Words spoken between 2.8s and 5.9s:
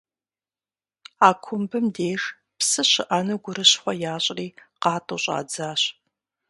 щыӏэну гурыщхъуэ ящӏри къатӏу щӏадзащ.